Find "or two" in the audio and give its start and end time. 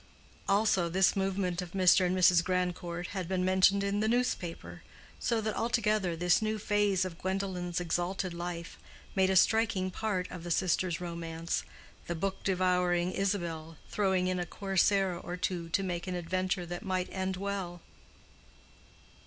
15.15-15.69